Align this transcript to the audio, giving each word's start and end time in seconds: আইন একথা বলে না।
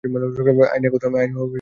আইন 0.03 0.83
একথা 0.87 1.07
বলে 1.09 1.27
না। 1.27 1.41